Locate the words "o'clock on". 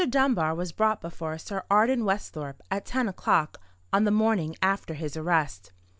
3.07-4.03